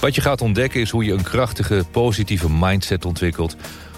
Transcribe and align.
Wat 0.00 0.14
je 0.14 0.20
gaat 0.20 0.40
ontdekken 0.40 0.80
is 0.80 0.90
hoe 0.90 1.04
je 1.04 1.12
een 1.12 1.22
krachtige, 1.22 1.84
positieve 1.90 2.50
mindset 2.50 3.04
ontwikkelt. 3.04 3.56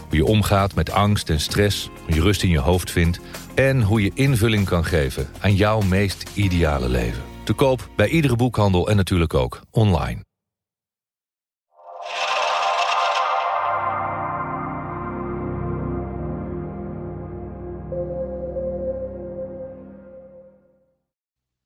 Hoe 0.09 0.17
je 0.17 0.25
omgaat 0.25 0.75
met 0.75 0.91
angst 0.91 1.31
en 1.31 1.41
stress, 1.41 1.91
hoe 2.05 2.15
je 2.15 2.21
rust 2.21 2.43
in 2.43 2.51
je 2.51 2.59
hoofd 2.59 2.91
vindt... 2.91 3.21
en 3.55 3.83
hoe 3.83 4.03
je 4.03 4.11
invulling 4.15 4.67
kan 4.67 4.85
geven 4.85 5.29
aan 5.41 5.55
jouw 5.55 5.81
meest 5.81 6.31
ideale 6.35 6.89
leven. 6.89 7.23
Te 7.45 7.53
koop 7.53 7.89
bij 7.97 8.09
iedere 8.09 8.37
boekhandel 8.37 8.89
en 8.89 8.97
natuurlijk 8.97 9.35
ook 9.35 9.61
online. 9.71 10.25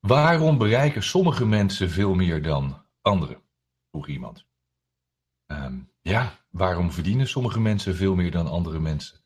Waarom 0.00 0.58
bereiken 0.58 1.02
sommige 1.02 1.46
mensen 1.46 1.90
veel 1.90 2.14
meer 2.14 2.42
dan 2.42 2.82
anderen? 3.02 3.44
Iemand. 4.04 4.46
Ehm, 5.46 5.78
ja, 6.00 6.38
waarom 6.50 6.92
verdienen 6.92 7.28
sommige 7.28 7.60
mensen 7.60 7.94
veel 7.94 8.14
meer 8.14 8.30
dan 8.30 8.46
andere 8.46 8.78
mensen? 8.78 9.24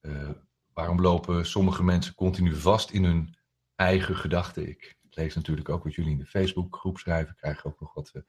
Uh, 0.00 0.30
waarom 0.72 1.00
lopen 1.00 1.46
sommige 1.46 1.84
mensen 1.84 2.14
continu 2.14 2.54
vast 2.54 2.90
in 2.90 3.04
hun 3.04 3.36
eigen 3.74 4.16
gedachten? 4.16 4.68
Ik 4.68 4.98
lees 5.10 5.34
natuurlijk 5.34 5.68
ook 5.68 5.84
wat 5.84 5.94
jullie 5.94 6.10
in 6.10 6.18
de 6.18 6.26
Facebookgroep 6.26 6.98
schrijven. 6.98 7.30
Ik 7.30 7.36
krijg 7.36 7.64
ook 7.64 7.80
nog 7.80 7.94
wat 7.94 8.10
uh, 8.14 8.22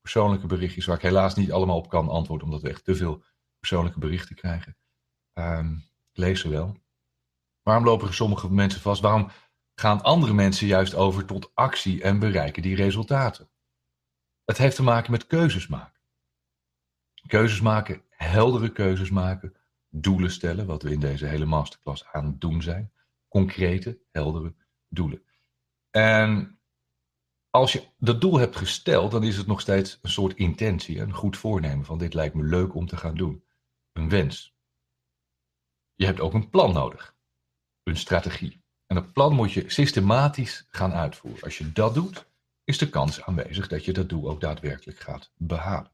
persoonlijke 0.00 0.46
berichtjes 0.46 0.86
waar 0.86 0.96
ik 0.96 1.02
helaas 1.02 1.34
niet 1.34 1.52
allemaal 1.52 1.76
op 1.76 1.88
kan 1.88 2.08
antwoorden, 2.08 2.46
omdat 2.46 2.62
we 2.62 2.68
echt 2.68 2.84
te 2.84 2.94
veel 2.94 3.24
persoonlijke 3.58 3.98
berichten 3.98 4.36
krijgen. 4.36 4.76
Um, 5.34 5.74
ik 6.12 6.18
lees 6.18 6.40
ze 6.40 6.48
wel. 6.48 6.76
Waarom 7.62 7.84
lopen 7.84 8.14
sommige 8.14 8.52
mensen 8.52 8.80
vast? 8.80 9.00
Waarom 9.00 9.30
gaan 9.74 10.02
andere 10.02 10.32
mensen 10.32 10.66
juist 10.66 10.94
over 10.94 11.24
tot 11.24 11.50
actie 11.54 12.02
en 12.02 12.18
bereiken 12.18 12.62
die 12.62 12.76
resultaten? 12.76 13.49
Het 14.50 14.58
heeft 14.58 14.76
te 14.76 14.82
maken 14.82 15.10
met 15.10 15.26
keuzes 15.26 15.66
maken. 15.66 16.00
Keuzes 17.26 17.60
maken, 17.60 18.02
heldere 18.08 18.72
keuzes 18.72 19.10
maken, 19.10 19.56
doelen 19.88 20.30
stellen, 20.30 20.66
wat 20.66 20.82
we 20.82 20.90
in 20.90 21.00
deze 21.00 21.26
hele 21.26 21.44
masterclass 21.44 22.04
aan 22.12 22.24
het 22.26 22.40
doen 22.40 22.62
zijn. 22.62 22.92
Concrete, 23.28 23.98
heldere 24.10 24.54
doelen. 24.88 25.22
En 25.90 26.58
als 27.50 27.72
je 27.72 27.88
dat 27.98 28.20
doel 28.20 28.38
hebt 28.38 28.56
gesteld, 28.56 29.10
dan 29.10 29.24
is 29.24 29.36
het 29.36 29.46
nog 29.46 29.60
steeds 29.60 29.98
een 30.02 30.10
soort 30.10 30.36
intentie, 30.36 31.00
een 31.00 31.14
goed 31.14 31.36
voornemen 31.36 31.84
van 31.84 31.98
dit 31.98 32.14
lijkt 32.14 32.34
me 32.34 32.42
leuk 32.42 32.74
om 32.74 32.86
te 32.86 32.96
gaan 32.96 33.14
doen. 33.14 33.44
Een 33.92 34.08
wens. 34.08 34.54
Je 35.94 36.06
hebt 36.06 36.20
ook 36.20 36.34
een 36.34 36.50
plan 36.50 36.72
nodig, 36.72 37.16
een 37.82 37.96
strategie. 37.96 38.62
En 38.86 38.94
dat 38.96 39.12
plan 39.12 39.34
moet 39.34 39.52
je 39.52 39.70
systematisch 39.70 40.66
gaan 40.68 40.92
uitvoeren. 40.92 41.42
Als 41.42 41.58
je 41.58 41.72
dat 41.72 41.94
doet, 41.94 42.28
is 42.70 42.78
de 42.78 42.90
kans 42.90 43.22
aanwezig 43.22 43.68
dat 43.68 43.84
je 43.84 43.92
dat 43.92 44.08
doel 44.08 44.30
ook 44.30 44.40
daadwerkelijk 44.40 44.98
gaat 44.98 45.32
behalen. 45.36 45.92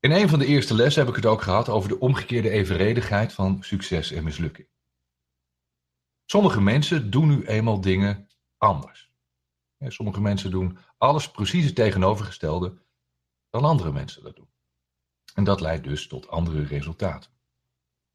In 0.00 0.10
een 0.10 0.28
van 0.28 0.38
de 0.38 0.46
eerste 0.46 0.74
lessen 0.74 1.00
heb 1.00 1.10
ik 1.10 1.22
het 1.22 1.26
ook 1.32 1.42
gehad 1.42 1.68
over 1.68 1.88
de 1.88 2.00
omgekeerde 2.00 2.50
evenredigheid 2.50 3.32
van 3.32 3.62
succes 3.62 4.10
en 4.10 4.24
mislukking. 4.24 4.68
Sommige 6.24 6.60
mensen 6.60 7.10
doen 7.10 7.28
nu 7.28 7.46
eenmaal 7.46 7.80
dingen 7.80 8.28
anders. 8.56 9.12
Sommige 9.78 10.20
mensen 10.20 10.50
doen 10.50 10.78
alles 10.98 11.30
precies 11.30 11.64
het 11.64 11.74
tegenovergestelde 11.74 12.82
dan 13.50 13.64
andere 13.64 13.92
mensen 13.92 14.22
dat 14.22 14.36
doen. 14.36 14.52
En 15.34 15.44
dat 15.44 15.60
leidt 15.60 15.84
dus 15.84 16.06
tot 16.06 16.28
andere 16.28 16.64
resultaten. 16.64 17.30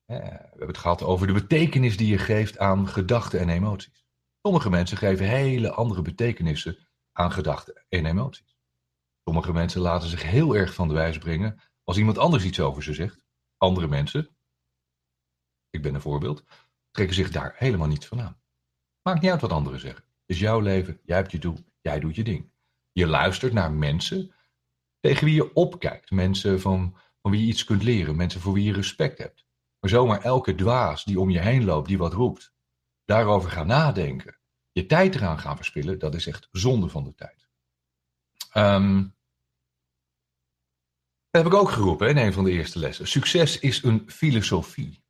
We 0.06 0.16
hebben 0.16 0.68
het 0.68 0.78
gehad 0.78 1.04
over 1.04 1.28
de 1.28 1.34
betekenis 1.34 1.98
die 1.98 2.08
je 2.08 2.18
geeft 2.18 2.58
aan 2.58 2.88
gedachten 2.88 3.40
en 3.40 3.50
emoties. 3.50 3.99
Sommige 4.42 4.70
mensen 4.70 4.98
geven 4.98 5.26
hele 5.26 5.72
andere 5.72 6.02
betekenissen 6.02 6.88
aan 7.12 7.32
gedachten 7.32 7.86
en 7.90 8.06
emoties. 8.06 8.58
Sommige 9.24 9.54
mensen 9.54 9.82
laten 9.82 10.10
zich 10.10 10.24
heel 10.24 10.56
erg 10.56 10.74
van 10.74 10.88
de 10.88 10.94
wijs 10.94 11.18
brengen 11.18 11.62
als 11.84 11.98
iemand 11.98 12.18
anders 12.18 12.44
iets 12.44 12.60
over 12.60 12.84
ze 12.84 12.94
zegt. 12.94 13.26
Andere 13.58 13.88
mensen, 13.88 14.38
ik 15.70 15.82
ben 15.82 15.96
een 15.96 16.02
voorbeeld, 16.02 16.44
trekken 16.92 17.16
zich 17.16 17.32
daar 17.32 17.56
helemaal 17.58 17.88
niets 17.88 18.06
van 18.06 18.22
aan. 18.22 18.42
Maakt 19.02 19.22
niet 19.22 19.32
uit 19.32 19.42
wat 19.42 19.52
anderen 19.52 19.80
zeggen. 19.80 20.04
Het 20.04 20.36
is 20.36 20.40
jouw 20.40 20.60
leven, 20.60 21.00
jij 21.04 21.18
hebt 21.18 21.32
je 21.32 21.40
doel, 21.40 21.58
jij 21.82 22.00
doet 22.00 22.16
je 22.16 22.24
ding. 22.24 22.52
Je 22.92 23.08
luistert 23.08 23.54
naar 23.54 23.72
mensen 23.72 24.36
tegen 25.00 25.26
wie 25.26 25.36
je 25.36 25.54
opkijkt. 25.54 26.12
Mensen 26.12 26.62
van, 26.62 26.98
van 27.22 27.32
wie 27.32 27.42
je 27.42 27.48
iets 27.48 27.64
kunt 27.64 27.84
leren, 27.84 28.16
mensen 28.16 28.42
voor 28.42 28.54
wie 28.54 28.64
je 28.64 28.74
respect 28.74 29.18
hebt. 29.18 29.46
Maar 29.80 29.90
zomaar 29.90 30.22
elke 30.22 30.56
dwaas 30.56 31.04
die 31.04 31.20
om 31.20 31.30
je 31.30 31.40
heen 31.40 31.66
loopt, 31.66 31.88
die 31.88 31.98
wat 31.98 32.14
roept, 32.14 32.54
daarover 33.09 33.52
gaan 33.52 33.68
nadenken, 33.68 34.40
je 34.72 34.86
tijd 34.86 35.16
eraan 35.16 35.40
gaan 35.40 35.56
verspillen, 35.56 36.00
dat 36.00 36.16
is 36.16 36.28
echt 36.28 36.47
zonde 36.52 36.90
van 36.90 37.03
de 37.03 37.16
tijd. 37.16 37.50
Um, 38.53 39.16
dat 41.30 41.44
heb 41.44 41.53
ik 41.53 41.59
ook 41.59 41.69
geroepen 41.69 42.09
in 42.09 42.18
een 42.18 42.34
van 42.34 42.44
de 42.44 42.52
eerste 42.52 42.80
lessen. 42.80 43.08
Succes 43.08 43.59
is 43.59 43.84
een 43.84 44.03
filosofie. 44.12 45.03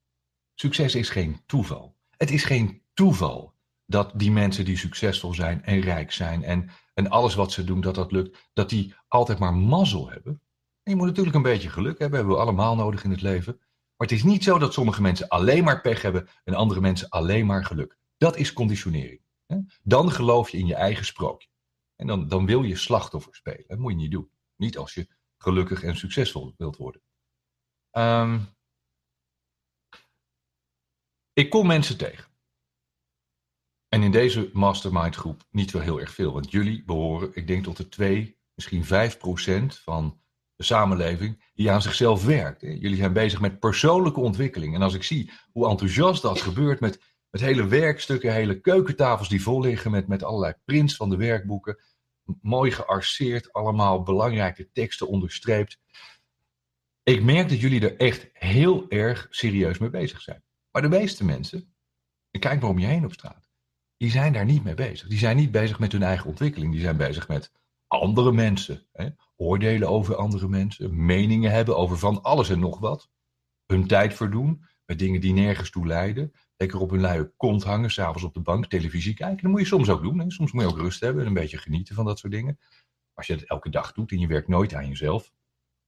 Succes 0.53 0.95
is 0.95 1.09
geen 1.09 1.43
toeval. 1.45 1.97
Het 2.17 2.31
is 2.31 2.43
geen 2.43 2.83
toeval 2.93 3.55
dat 3.85 4.11
die 4.15 4.31
mensen 4.31 4.65
die 4.65 4.77
succesvol 4.77 5.33
zijn 5.33 5.63
en 5.63 5.79
rijk 5.79 6.11
zijn 6.11 6.43
en, 6.43 6.69
en 6.93 7.09
alles 7.09 7.35
wat 7.35 7.51
ze 7.51 7.63
doen, 7.63 7.81
dat 7.81 7.95
dat 7.95 8.11
lukt, 8.11 8.49
dat 8.53 8.69
die 8.69 8.95
altijd 9.07 9.39
maar 9.39 9.53
mazzel 9.53 10.09
hebben. 10.09 10.41
En 10.83 10.91
je 10.91 10.95
moet 10.95 11.07
natuurlijk 11.07 11.35
een 11.35 11.41
beetje 11.41 11.69
geluk 11.69 11.99
hebben, 11.99 12.17
hebben 12.17 12.35
we 12.35 12.41
allemaal 12.41 12.75
nodig 12.75 13.03
in 13.03 13.11
het 13.11 13.21
leven. 13.21 13.59
Maar 13.99 14.07
het 14.07 14.17
is 14.17 14.23
niet 14.23 14.43
zo 14.43 14.57
dat 14.57 14.73
sommige 14.73 15.01
mensen 15.01 15.27
alleen 15.27 15.63
maar 15.63 15.81
pech 15.81 16.01
hebben 16.01 16.27
en 16.43 16.53
andere 16.53 16.81
mensen 16.81 17.09
alleen 17.09 17.45
maar 17.45 17.65
geluk. 17.65 17.97
Dat 18.17 18.37
is 18.37 18.53
conditionering. 18.53 19.21
Dan 19.83 20.11
geloof 20.11 20.49
je 20.49 20.57
in 20.57 20.65
je 20.65 20.75
eigen 20.75 21.05
sprookje. 21.05 21.49
En 21.95 22.07
dan, 22.07 22.27
dan 22.27 22.45
wil 22.45 22.63
je 22.63 22.75
slachtoffer 22.75 23.35
spelen. 23.35 23.63
Dat 23.67 23.77
moet 23.77 23.91
je 23.91 23.97
niet 23.97 24.11
doen. 24.11 24.31
Niet 24.55 24.77
als 24.77 24.93
je 24.93 25.07
gelukkig 25.38 25.83
en 25.83 25.97
succesvol 25.97 26.53
wilt 26.57 26.77
worden. 26.77 27.01
Um, 27.91 28.47
ik 31.33 31.49
kom 31.49 31.67
mensen 31.67 31.97
tegen. 31.97 32.31
En 33.88 34.03
in 34.03 34.11
deze 34.11 34.49
mastermind 34.53 35.15
groep 35.15 35.43
niet 35.49 35.71
wel 35.71 35.81
heel 35.81 35.99
erg 35.99 36.13
veel. 36.13 36.33
Want 36.33 36.51
jullie 36.51 36.83
behoren, 36.83 37.35
ik 37.35 37.47
denk 37.47 37.63
tot 37.63 37.77
de 37.77 37.89
2, 37.89 38.39
misschien 38.53 38.85
5 38.85 39.17
procent 39.17 39.79
van 39.79 40.21
de 40.59 40.65
samenleving 40.65 41.51
die 41.53 41.71
aan 41.71 41.81
zichzelf 41.81 42.25
werkt. 42.25 42.61
Jullie 42.61 42.95
zijn 42.95 43.13
bezig 43.13 43.39
met 43.39 43.59
persoonlijke 43.59 44.19
ontwikkeling. 44.19 44.75
En 44.75 44.81
als 44.81 44.93
ik 44.93 45.03
zie 45.03 45.31
hoe 45.51 45.69
enthousiast 45.69 46.21
dat 46.21 46.41
gebeurt 46.41 46.79
met, 46.79 47.01
met 47.29 47.41
hele 47.41 47.67
werkstukken, 47.67 48.33
hele 48.33 48.59
keukentafels 48.59 49.29
die 49.29 49.41
vol 49.41 49.61
liggen 49.61 49.91
met, 49.91 50.07
met 50.07 50.23
allerlei 50.23 50.53
prints 50.65 50.95
van 50.95 51.09
de 51.09 51.15
werkboeken. 51.15 51.79
Mooi 52.41 52.71
gearseerd, 52.71 53.53
allemaal 53.53 54.03
belangrijke 54.03 54.71
teksten 54.71 55.07
onderstreept. 55.07 55.79
Ik 57.03 57.23
merk 57.23 57.49
dat 57.49 57.59
jullie 57.59 57.89
er 57.89 57.97
echt 57.97 58.29
heel 58.33 58.89
erg 58.89 59.27
serieus 59.29 59.77
mee 59.77 59.89
bezig 59.89 60.21
zijn. 60.21 60.43
Maar 60.71 60.81
de 60.81 60.89
meeste 60.89 61.25
mensen, 61.25 61.73
en 62.31 62.39
kijk 62.39 62.61
maar 62.61 62.69
om 62.69 62.79
je 62.79 62.85
heen 62.85 63.05
op 63.05 63.13
straat, 63.13 63.49
die 63.97 64.11
zijn 64.11 64.33
daar 64.33 64.45
niet 64.45 64.63
mee 64.63 64.73
bezig. 64.73 65.07
Die 65.07 65.17
zijn 65.17 65.37
niet 65.37 65.51
bezig 65.51 65.79
met 65.79 65.91
hun 65.91 66.03
eigen 66.03 66.29
ontwikkeling. 66.29 66.71
Die 66.71 66.81
zijn 66.81 66.97
bezig 66.97 67.27
met 67.27 67.51
andere 67.89 68.31
mensen. 68.31 68.88
Hè? 68.91 69.09
Oordelen 69.35 69.89
over 69.89 70.16
andere 70.16 70.47
mensen. 70.47 71.06
Meningen 71.06 71.51
hebben 71.51 71.77
over 71.77 71.97
van 71.97 72.24
alles 72.24 72.50
en 72.50 72.59
nog 72.59 72.80
wat. 72.80 73.09
Hun 73.65 73.88
tijd 73.88 74.13
verdoen 74.13 74.65
met 74.86 75.00
dingen 75.00 75.21
die 75.21 75.33
nergens 75.33 75.69
toe 75.69 75.88
leiden. 75.88 76.31
Lekker 76.57 76.80
op 76.80 76.89
hun 76.89 77.00
luie 77.00 77.33
kont 77.38 77.63
hangen, 77.63 77.91
s'avonds 77.91 78.24
op 78.24 78.33
de 78.33 78.39
bank, 78.39 78.65
televisie 78.65 79.13
kijken. 79.13 79.44
Dat 79.44 79.51
moet 79.51 79.59
je 79.59 79.65
soms 79.65 79.89
ook 79.89 80.01
doen. 80.01 80.19
Hè? 80.19 80.31
Soms 80.31 80.51
moet 80.51 80.63
je 80.63 80.69
ook 80.69 80.77
rust 80.77 81.00
hebben 81.00 81.21
en 81.21 81.27
een 81.27 81.33
beetje 81.33 81.57
genieten 81.57 81.95
van 81.95 82.06
dat 82.06 82.19
soort 82.19 82.33
dingen. 82.33 82.59
Als 83.13 83.27
je 83.27 83.33
het 83.33 83.45
elke 83.45 83.69
dag 83.69 83.94
doet 83.94 84.12
en 84.12 84.19
je 84.19 84.27
werkt 84.27 84.47
nooit 84.47 84.74
aan 84.74 84.88
jezelf, 84.88 85.33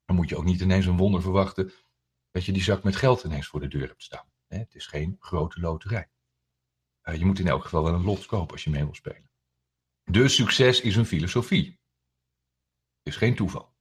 dan 0.06 0.16
moet 0.16 0.30
je 0.30 0.38
ook 0.38 0.44
niet 0.44 0.62
ineens 0.62 0.86
een 0.86 0.98
wonder 0.98 1.22
verwachten 1.22 1.72
dat 2.32 2.46
je 2.46 2.52
die 2.52 2.64
zak 2.64 2.84
met 2.84 2.96
geld 2.96 3.24
ineens 3.24 3.48
voor 3.48 3.60
de 3.60 3.68
deur 3.68 3.88
hebt 3.88 4.04
staan. 4.04 4.32
Het 4.48 4.76
is 4.76 4.88
geen 4.88 5.16
grote 5.20 5.60
loterij. 5.60 6.10
Uh, 7.04 7.16
je 7.16 7.26
moet 7.26 7.40
in 7.40 7.48
elk 7.48 7.64
geval 7.64 7.84
wel 7.84 7.94
een 7.94 8.04
lot 8.04 8.26
kopen 8.26 8.52
als 8.52 8.64
je 8.64 8.70
mee 8.70 8.84
wil 8.84 8.94
spelen. 8.94 9.30
Dus 10.04 10.36
succes 10.36 10.82
is 10.82 10.96
een 10.96 11.06
filosofie. 11.06 11.81
Is 13.04 13.16
geen 13.16 13.36
toeval. 13.36 13.76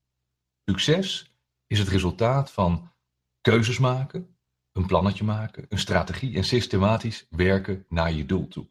Succes 0.64 1.34
is 1.66 1.78
het 1.78 1.88
resultaat 1.88 2.50
van 2.50 2.92
keuzes 3.40 3.78
maken, 3.78 4.38
een 4.72 4.86
plannetje 4.86 5.24
maken, 5.24 5.66
een 5.68 5.78
strategie 5.78 6.36
en 6.36 6.44
systematisch 6.44 7.26
werken 7.30 7.84
naar 7.88 8.12
je 8.12 8.26
doel 8.26 8.48
toe. 8.48 8.70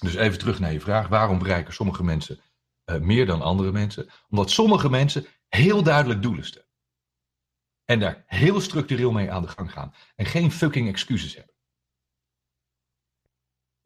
Dus 0.00 0.14
even 0.14 0.38
terug 0.38 0.58
naar 0.58 0.72
je 0.72 0.80
vraag: 0.80 1.08
waarom 1.08 1.38
bereiken 1.38 1.74
sommige 1.74 2.04
mensen 2.04 2.40
uh, 2.84 3.00
meer 3.00 3.26
dan 3.26 3.42
andere 3.42 3.72
mensen? 3.72 4.08
Omdat 4.28 4.50
sommige 4.50 4.90
mensen 4.90 5.26
heel 5.48 5.82
duidelijk 5.82 6.22
doelen 6.22 6.44
stellen. 6.44 6.68
En 7.84 8.00
daar 8.00 8.24
heel 8.26 8.60
structureel 8.60 9.12
mee 9.12 9.30
aan 9.30 9.42
de 9.42 9.48
gang 9.48 9.72
gaan. 9.72 9.94
En 10.16 10.26
geen 10.26 10.50
fucking 10.50 10.88
excuses 10.88 11.34
hebben. 11.34 11.53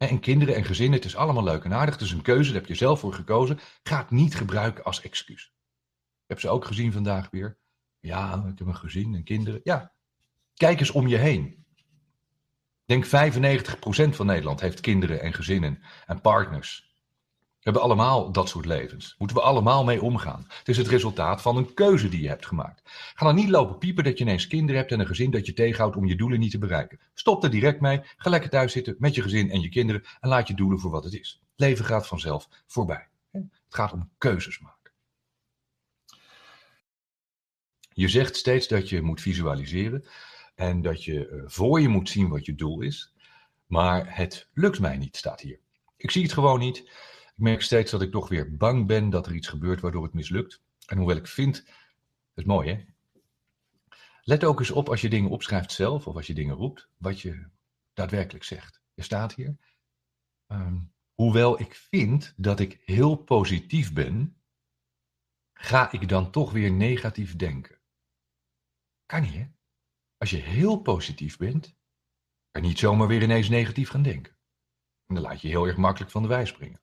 En 0.07 0.19
kinderen 0.19 0.55
en 0.55 0.65
gezinnen, 0.65 0.95
het 0.95 1.07
is 1.07 1.15
allemaal 1.15 1.43
leuk 1.43 1.63
en 1.63 1.73
aardig. 1.73 1.93
Het 1.93 2.03
is 2.03 2.11
een 2.11 2.21
keuze, 2.21 2.51
daar 2.51 2.59
heb 2.59 2.69
je 2.69 2.75
zelf 2.75 2.99
voor 2.99 3.13
gekozen. 3.13 3.59
Ga 3.83 3.97
het 3.97 4.09
niet 4.09 4.35
gebruiken 4.35 4.83
als 4.83 5.01
excuus. 5.01 5.53
Ik 6.23 6.27
heb 6.27 6.39
ze 6.39 6.49
ook 6.49 6.65
gezien 6.65 6.91
vandaag 6.91 7.29
weer. 7.29 7.57
Ja, 7.99 8.45
ik 8.47 8.57
heb 8.57 8.67
een 8.67 8.75
gezin 8.75 9.15
en 9.15 9.23
kinderen. 9.23 9.59
Ja, 9.63 9.93
kijk 10.53 10.79
eens 10.79 10.91
om 10.91 11.07
je 11.07 11.17
heen. 11.17 11.65
Ik 12.85 13.01
denk 13.01 13.05
95% 13.05 13.09
van 14.15 14.25
Nederland 14.25 14.61
heeft 14.61 14.79
kinderen 14.79 15.21
en 15.21 15.33
gezinnen 15.33 15.83
en 16.05 16.21
partners. 16.21 16.88
Hebben 17.69 17.87
allemaal 17.87 18.31
dat 18.31 18.49
soort 18.49 18.65
levens. 18.65 19.15
Moeten 19.17 19.37
we 19.37 19.43
allemaal 19.43 19.83
mee 19.83 20.01
omgaan. 20.01 20.45
Het 20.47 20.67
is 20.67 20.77
het 20.77 20.87
resultaat 20.87 21.41
van 21.41 21.57
een 21.57 21.73
keuze 21.73 22.09
die 22.09 22.21
je 22.21 22.27
hebt 22.27 22.45
gemaakt. 22.45 22.81
Ga 23.15 23.25
dan 23.25 23.35
niet 23.35 23.49
lopen 23.49 23.77
piepen 23.77 24.03
dat 24.03 24.17
je 24.17 24.23
ineens 24.23 24.47
kinderen 24.47 24.79
hebt 24.79 24.91
en 24.91 24.99
een 24.99 25.05
gezin 25.07 25.31
dat 25.31 25.45
je 25.45 25.53
tegenhoudt 25.53 25.95
om 25.95 26.05
je 26.05 26.15
doelen 26.15 26.39
niet 26.39 26.51
te 26.51 26.57
bereiken. 26.57 26.99
Stop 27.13 27.43
er 27.43 27.49
direct 27.49 27.81
mee. 27.81 28.01
Ga 28.17 28.29
lekker 28.29 28.49
thuis 28.49 28.71
zitten 28.71 28.95
met 28.99 29.15
je 29.15 29.21
gezin 29.21 29.51
en 29.51 29.61
je 29.61 29.69
kinderen 29.69 30.03
en 30.19 30.29
laat 30.29 30.47
je 30.47 30.53
doelen 30.53 30.79
voor 30.79 30.91
wat 30.91 31.03
het 31.03 31.13
is. 31.13 31.41
Leven 31.55 31.85
gaat 31.85 32.07
vanzelf 32.07 32.49
voorbij. 32.67 33.07
Het 33.31 33.43
gaat 33.69 33.93
om 33.93 34.09
keuzes 34.17 34.59
maken. 34.59 34.91
Je 37.93 38.07
zegt 38.07 38.35
steeds 38.35 38.67
dat 38.67 38.89
je 38.89 39.01
moet 39.01 39.21
visualiseren 39.21 40.07
en 40.55 40.81
dat 40.81 41.03
je 41.03 41.27
eh, 41.27 41.41
voor 41.45 41.81
je 41.81 41.87
moet 41.87 42.09
zien 42.09 42.29
wat 42.29 42.45
je 42.45 42.55
doel 42.55 42.81
is. 42.81 43.13
Maar 43.65 44.15
het 44.15 44.47
lukt 44.53 44.79
mij 44.79 44.97
niet, 44.97 45.17
staat 45.17 45.41
hier. 45.41 45.59
Ik 45.97 46.11
zie 46.11 46.23
het 46.23 46.33
gewoon 46.33 46.59
niet. 46.59 47.07
Ik 47.39 47.45
merk 47.45 47.61
steeds 47.61 47.91
dat 47.91 48.01
ik 48.01 48.11
toch 48.11 48.29
weer 48.29 48.55
bang 48.55 48.87
ben 48.87 49.09
dat 49.09 49.27
er 49.27 49.35
iets 49.35 49.47
gebeurt 49.47 49.81
waardoor 49.81 50.03
het 50.03 50.13
mislukt. 50.13 50.61
En 50.85 50.97
hoewel 50.97 51.15
ik 51.15 51.27
vind, 51.27 51.65
is 52.33 52.43
mooi 52.43 52.69
hè. 52.69 52.85
Let 54.23 54.43
ook 54.43 54.59
eens 54.59 54.71
op 54.71 54.89
als 54.89 55.01
je 55.01 55.09
dingen 55.09 55.29
opschrijft 55.29 55.71
zelf 55.71 56.07
of 56.07 56.15
als 56.15 56.27
je 56.27 56.33
dingen 56.33 56.55
roept, 56.55 56.89
wat 56.97 57.21
je 57.21 57.49
daadwerkelijk 57.93 58.43
zegt. 58.43 58.81
Je 58.93 59.01
staat 59.01 59.33
hier. 59.33 59.57
Ehm, 60.47 60.77
hoewel 61.13 61.59
ik 61.59 61.75
vind 61.75 62.33
dat 62.37 62.59
ik 62.59 62.81
heel 62.85 63.15
positief 63.15 63.93
ben, 63.93 64.41
ga 65.53 65.91
ik 65.91 66.09
dan 66.09 66.31
toch 66.31 66.51
weer 66.51 66.71
negatief 66.71 67.35
denken. 67.35 67.79
Kan 69.05 69.21
niet 69.21 69.33
hè? 69.33 69.47
Als 70.17 70.29
je 70.29 70.37
heel 70.37 70.77
positief 70.81 71.37
bent, 71.37 71.75
kan 72.51 72.61
je 72.61 72.67
niet 72.67 72.79
zomaar 72.79 73.07
weer 73.07 73.21
ineens 73.21 73.49
negatief 73.49 73.89
gaan 73.89 74.03
denken. 74.03 74.37
En 75.05 75.15
dan 75.15 75.23
laat 75.23 75.41
je 75.41 75.47
heel 75.47 75.67
erg 75.67 75.77
makkelijk 75.77 76.11
van 76.11 76.21
de 76.21 76.27
wijs 76.27 76.49
springen. 76.49 76.81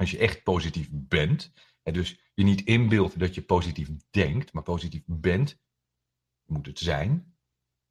Als 0.00 0.10
je 0.10 0.18
echt 0.18 0.42
positief 0.42 0.88
bent, 0.92 1.52
en 1.82 1.92
dus 1.92 2.20
je 2.34 2.44
niet 2.44 2.60
inbeeldt 2.60 3.18
dat 3.18 3.34
je 3.34 3.42
positief 3.42 3.88
denkt, 4.10 4.52
maar 4.52 4.62
positief 4.62 5.02
bent, 5.06 5.60
moet 6.44 6.66
het 6.66 6.78
zijn, 6.78 7.36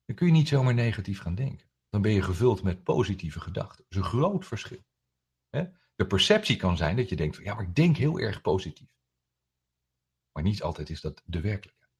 dan 0.06 0.16
kun 0.16 0.28
je 0.28 0.34
niet 0.34 0.48
zomaar 0.48 0.74
negatief 0.74 1.20
gaan 1.20 1.36
denken. 1.36 1.70
Dan 1.90 2.02
ben 2.02 2.12
je 2.12 2.22
gevuld 2.22 2.64
met 2.64 2.84
positieve 2.84 3.40
gedachten. 3.40 3.78
Dat 3.78 3.92
is 3.92 3.98
een 3.98 4.20
groot 4.20 4.46
verschil. 4.46 4.86
De 5.96 6.08
perceptie 6.08 6.56
kan 6.56 6.78
zijn 6.78 6.96
dat 6.96 7.10
je 7.10 7.16
denkt 7.16 7.38
ja, 7.38 7.54
maar 7.54 7.64
ik 7.64 7.76
denk 7.76 7.98
heel 7.98 8.20
erg 8.20 8.42
positief. 8.42 8.92
Maar 10.32 10.44
niet 10.44 10.62
altijd 10.62 10.90
is 10.90 11.02
dat 11.02 11.24
de 11.26 11.42
werkelijkheid. 11.42 11.92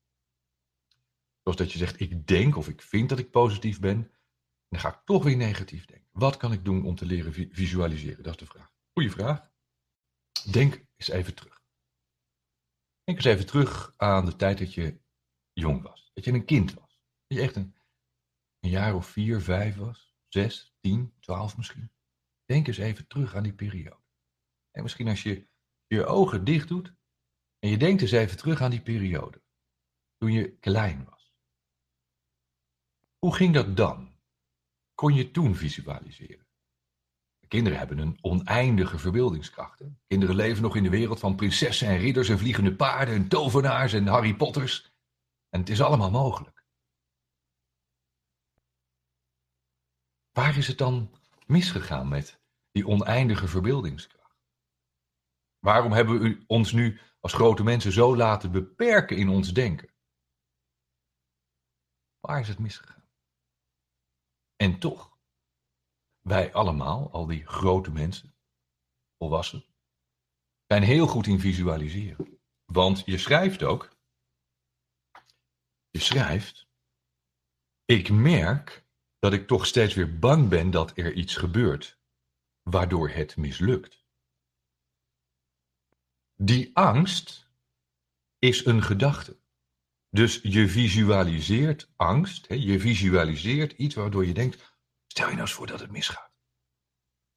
Zoals 1.44 1.58
dat 1.58 1.72
je 1.72 1.78
zegt, 1.78 2.00
ik 2.00 2.28
denk 2.28 2.56
of 2.56 2.68
ik 2.68 2.82
vind 2.82 3.10
dat 3.10 3.20
ik 3.20 3.32
positief 3.32 3.80
ben, 3.80 4.12
dan 4.70 4.80
ga 4.80 4.90
ik 4.90 5.02
toch 5.06 5.24
weer 5.24 5.38
negatief 5.38 5.86
denken. 5.86 6.10
Wat 6.12 6.38
kan 6.38 6.54
ik 6.54 6.66
doen 6.66 6.86
om 6.86 6.96
te 6.96 7.06
leren 7.06 7.34
visualiseren? 7.52 8.24
Dat 8.24 8.34
is 8.34 8.40
de 8.40 8.46
vraag. 8.46 8.72
Goeie 8.94 9.12
vraag. 9.12 9.49
Denk 10.44 10.86
eens 10.96 11.10
even 11.10 11.36
terug. 11.36 11.64
Denk 13.04 13.18
eens 13.18 13.28
even 13.28 13.46
terug 13.46 13.94
aan 13.98 14.26
de 14.26 14.36
tijd 14.36 14.58
dat 14.58 14.74
je 14.74 15.00
jong 15.54 15.82
was. 15.82 16.12
Dat 16.14 16.26
je 16.26 16.32
een 16.32 16.46
kind 16.46 16.74
was. 16.74 17.02
Dat 17.28 17.38
je 17.38 17.44
echt 17.44 17.56
een, 17.56 17.78
jaar 18.60 18.96
of 18.96 19.08
vier, 19.08 19.42
vijf 19.42 19.76
was. 19.76 20.16
Zes, 20.28 20.74
tien, 20.80 21.14
twaalf 21.20 21.58
misschien. 21.58 21.92
Denk 22.46 22.68
eens 22.68 22.78
even 22.78 23.08
terug 23.08 23.36
aan 23.36 23.44
die 23.44 23.54
periode. 23.54 24.04
En 24.72 24.84
misschien 24.84 25.08
als 25.08 25.24
je 25.24 25.48
je 25.88 26.06
ogen 26.06 26.46
dicht 26.46 26.68
doet 26.68 26.94
en 27.60 27.70
je 27.70 27.78
denkt 27.78 28.02
eens 28.02 28.12
even 28.12 28.38
terug 28.38 28.62
aan 28.62 28.72
die 28.72 28.82
periode. 28.82 29.42
Toen 30.18 30.32
je 30.32 30.58
klein 30.58 31.06
was. 31.06 31.34
Hoe 33.18 33.36
ging 33.36 33.54
dat 33.54 33.78
dan? 33.78 34.18
Kon 34.94 35.14
je 35.14 35.32
toen 35.32 35.56
visualiseren? 35.56 36.49
Kinderen 37.50 37.78
hebben 37.78 37.98
een 37.98 38.18
oneindige 38.22 38.98
verbeeldingskracht. 38.98 39.82
Kinderen 40.08 40.36
leven 40.36 40.62
nog 40.62 40.76
in 40.76 40.84
de 40.84 40.90
wereld 40.90 41.20
van 41.20 41.36
prinsessen 41.36 41.88
en 41.88 41.98
ridders 41.98 42.30
en 42.30 42.40
vliegende 42.40 42.76
paarden 42.76 43.16
en 43.16 43.28
tovenaars 43.28 43.94
en 43.94 44.08
Harry 44.08 44.36
Potters. 44.36 44.94
En 45.50 45.60
het 45.60 45.70
is 45.70 45.82
allemaal 45.82 46.12
mogelijk. 46.12 46.64
Waar 50.32 50.58
is 50.58 50.68
het 50.68 50.78
dan 50.78 51.12
misgegaan 51.46 52.08
met 52.08 52.42
die 52.72 52.88
oneindige 52.88 53.48
verbeeldingskracht? 53.48 54.38
Waarom 55.60 55.92
hebben 55.92 56.20
we 56.20 56.44
ons 56.48 56.72
nu 56.72 57.00
als 57.20 57.34
grote 57.34 57.64
mensen 57.64 57.92
zo 57.92 58.16
laten 58.16 58.52
beperken 58.52 59.18
in 59.18 59.30
ons 59.30 59.54
denken? 59.54 59.94
Waar 62.20 62.40
is 62.40 62.48
het 62.48 62.60
misgegaan? 62.60 63.10
En 64.56 64.80
toch, 64.80 65.19
wij 66.22 66.54
allemaal, 66.54 67.12
al 67.12 67.26
die 67.26 67.46
grote 67.46 67.92
mensen, 67.92 68.36
volwassen, 69.18 69.66
zijn 70.68 70.84
heel 70.84 71.08
goed 71.08 71.28
in 71.28 71.40
visualiseren. 71.40 72.40
Want 72.66 73.04
je 73.06 73.18
schrijft 73.18 73.64
ook, 73.64 73.98
je 75.90 76.00
schrijft, 76.00 76.68
ik 77.86 78.10
merk 78.10 78.86
dat 79.20 79.34
ik 79.34 79.48
toch 79.48 79.66
steeds 79.66 79.94
weer 79.94 80.20
bang 80.20 80.50
ben 80.50 80.72
dat 80.72 80.98
er 80.98 81.14
iets 81.14 81.36
gebeurt, 81.36 82.00
waardoor 82.62 83.10
het 83.10 83.38
mislukt. 83.38 84.06
Die 86.36 86.76
angst 86.76 87.52
is 88.40 88.66
een 88.66 88.84
gedachte. 88.84 89.40
Dus 90.10 90.40
je 90.44 90.68
visualiseert 90.68 91.92
angst, 91.96 92.46
je 92.54 92.80
visualiseert 92.80 93.72
iets 93.72 93.96
waardoor 93.96 94.26
je 94.26 94.34
denkt, 94.34 94.79
Stel 95.12 95.26
je 95.26 95.32
nou 95.32 95.42
eens 95.42 95.54
voor 95.54 95.68
dat 95.68 95.80
het 95.80 95.92
misgaat. 95.92 96.32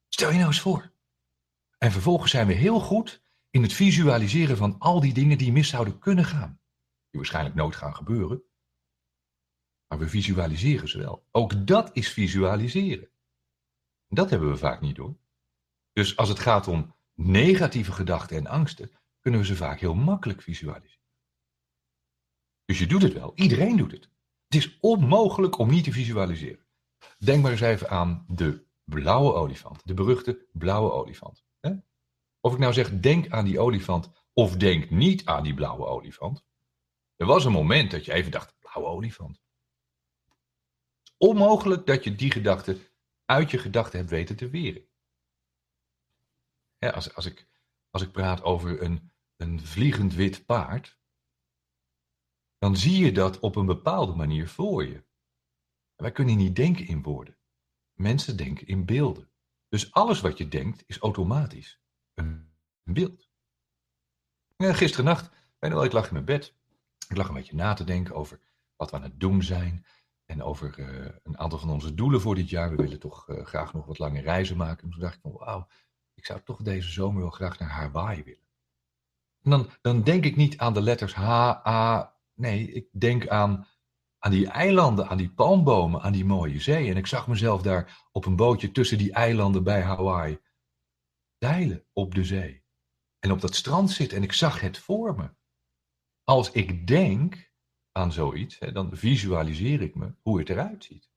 Stel 0.08 0.30
je 0.30 0.36
nou 0.36 0.46
eens 0.46 0.60
voor. 0.60 0.92
En 1.78 1.92
vervolgens 1.92 2.30
zijn 2.30 2.46
we 2.46 2.52
heel 2.52 2.80
goed 2.80 3.22
in 3.50 3.62
het 3.62 3.72
visualiseren 3.72 4.56
van 4.56 4.78
al 4.78 5.00
die 5.00 5.12
dingen 5.12 5.38
die 5.38 5.52
mis 5.52 5.68
zouden 5.68 5.98
kunnen 5.98 6.24
gaan. 6.24 6.60
Die 7.10 7.20
waarschijnlijk 7.20 7.54
nooit 7.54 7.76
gaan 7.76 7.94
gebeuren. 7.94 8.42
Maar 9.86 9.98
we 9.98 10.08
visualiseren 10.08 10.88
ze 10.88 10.98
wel. 10.98 11.26
Ook 11.30 11.66
dat 11.66 11.96
is 11.96 12.12
visualiseren. 12.12 13.10
Dat 14.08 14.30
hebben 14.30 14.50
we 14.50 14.56
vaak 14.56 14.80
niet 14.80 14.96
door. 14.96 15.18
Dus 15.92 16.16
als 16.16 16.28
het 16.28 16.38
gaat 16.38 16.68
om 16.68 16.94
negatieve 17.14 17.92
gedachten 17.92 18.36
en 18.36 18.46
angsten, 18.46 18.90
kunnen 19.20 19.40
we 19.40 19.46
ze 19.46 19.56
vaak 19.56 19.80
heel 19.80 19.94
makkelijk 19.94 20.42
visualiseren. 20.42 21.00
Dus 22.64 22.78
je 22.78 22.86
doet 22.86 23.02
het 23.02 23.12
wel. 23.12 23.32
Iedereen 23.34 23.76
doet 23.76 23.92
het. 23.92 24.10
Het 24.44 24.54
is 24.54 24.78
onmogelijk 24.80 25.58
om 25.58 25.70
niet 25.70 25.84
te 25.84 25.92
visualiseren. 25.92 26.61
Denk 27.24 27.42
maar 27.42 27.50
eens 27.50 27.60
even 27.60 27.90
aan 27.90 28.24
de 28.28 28.64
blauwe 28.84 29.32
olifant, 29.32 29.86
de 29.86 29.94
beruchte 29.94 30.46
blauwe 30.52 30.92
olifant. 30.92 31.44
Of 32.40 32.52
ik 32.52 32.58
nou 32.58 32.72
zeg, 32.72 33.00
denk 33.00 33.30
aan 33.30 33.44
die 33.44 33.60
olifant 33.60 34.10
of 34.32 34.56
denk 34.56 34.90
niet 34.90 35.24
aan 35.24 35.42
die 35.42 35.54
blauwe 35.54 35.86
olifant. 35.86 36.44
Er 37.16 37.26
was 37.26 37.44
een 37.44 37.52
moment 37.52 37.90
dat 37.90 38.04
je 38.04 38.12
even 38.12 38.30
dacht, 38.30 38.54
blauwe 38.58 38.86
olifant. 38.86 39.40
Onmogelijk 41.16 41.86
dat 41.86 42.04
je 42.04 42.14
die 42.14 42.30
gedachte 42.30 42.90
uit 43.24 43.50
je 43.50 43.58
gedachten 43.58 43.98
hebt 43.98 44.10
weten 44.10 44.36
te 44.36 44.48
weren. 44.48 44.88
als, 46.78 47.14
als, 47.14 47.26
ik, 47.26 47.48
als 47.90 48.02
ik 48.02 48.12
praat 48.12 48.42
over 48.42 48.82
een, 48.82 49.10
een 49.36 49.66
vliegend 49.66 50.14
wit 50.14 50.46
paard, 50.46 50.98
dan 52.58 52.76
zie 52.76 53.04
je 53.04 53.12
dat 53.12 53.38
op 53.38 53.56
een 53.56 53.66
bepaalde 53.66 54.14
manier 54.14 54.48
voor 54.48 54.86
je. 54.86 55.10
Wij 55.96 56.12
kunnen 56.12 56.36
niet 56.36 56.56
denken 56.56 56.86
in 56.86 57.02
woorden. 57.02 57.36
Mensen 57.92 58.36
denken 58.36 58.66
in 58.66 58.84
beelden. 58.84 59.30
Dus 59.68 59.92
alles 59.92 60.20
wat 60.20 60.38
je 60.38 60.48
denkt 60.48 60.82
is 60.86 60.98
automatisch 60.98 61.80
een 62.14 62.52
beeld. 62.82 63.30
Ja, 64.56 64.72
gisteren 64.72 65.04
nacht, 65.04 65.30
ik 65.58 65.92
lag 65.92 66.06
in 66.06 66.12
mijn 66.12 66.24
bed. 66.24 66.54
Ik 67.08 67.16
lag 67.16 67.28
een 67.28 67.34
beetje 67.34 67.54
na 67.54 67.74
te 67.74 67.84
denken 67.84 68.14
over 68.14 68.40
wat 68.76 68.90
we 68.90 68.96
aan 68.96 69.02
het 69.02 69.20
doen 69.20 69.42
zijn. 69.42 69.86
En 70.24 70.42
over 70.42 70.78
uh, 70.78 71.10
een 71.22 71.38
aantal 71.38 71.58
van 71.58 71.70
onze 71.70 71.94
doelen 71.94 72.20
voor 72.20 72.34
dit 72.34 72.48
jaar. 72.48 72.70
We 72.70 72.76
willen 72.76 72.98
toch 72.98 73.28
uh, 73.28 73.44
graag 73.44 73.72
nog 73.72 73.86
wat 73.86 73.98
lange 73.98 74.20
reizen 74.20 74.56
maken. 74.56 74.84
En 74.84 74.90
toen 74.90 75.00
dacht 75.00 75.14
ik 75.14 75.20
van 75.20 75.32
wauw, 75.32 75.68
ik 76.14 76.24
zou 76.24 76.40
toch 76.44 76.62
deze 76.62 76.90
zomer 76.90 77.20
wel 77.20 77.30
graag 77.30 77.58
naar 77.58 77.70
Hawaii 77.70 78.22
willen. 78.22 78.48
En 79.42 79.50
dan, 79.50 79.70
dan 79.80 80.02
denk 80.02 80.24
ik 80.24 80.36
niet 80.36 80.58
aan 80.58 80.74
de 80.74 80.82
letters 80.82 81.14
H, 81.14 81.28
A. 81.66 82.14
Nee, 82.34 82.72
ik 82.72 82.86
denk 82.90 83.28
aan 83.28 83.66
aan 84.24 84.30
die 84.30 84.46
eilanden, 84.46 85.08
aan 85.08 85.16
die 85.16 85.32
palmbomen, 85.32 86.02
aan 86.02 86.12
die 86.12 86.24
mooie 86.24 86.60
zee. 86.60 86.90
En 86.90 86.96
ik 86.96 87.06
zag 87.06 87.28
mezelf 87.28 87.62
daar 87.62 88.06
op 88.12 88.24
een 88.24 88.36
bootje 88.36 88.72
tussen 88.72 88.98
die 88.98 89.12
eilanden 89.12 89.64
bij 89.64 89.82
Hawaii. 89.82 90.40
Zeilen 91.38 91.86
op 91.92 92.14
de 92.14 92.24
zee. 92.24 92.60
en 93.18 93.32
op 93.32 93.40
dat 93.40 93.54
strand 93.54 93.90
zit 93.90 94.12
en 94.12 94.22
ik 94.22 94.32
zag 94.32 94.60
het 94.60 94.78
voor 94.78 95.16
me. 95.16 95.34
Als 96.24 96.50
ik 96.50 96.86
denk 96.86 97.52
aan 97.92 98.12
zoiets, 98.12 98.58
hè, 98.58 98.72
dan 98.72 98.96
visualiseer 98.96 99.80
ik 99.80 99.94
me 99.94 100.14
hoe 100.22 100.38
het 100.38 100.48
eruit 100.48 100.84
ziet. 100.84 101.10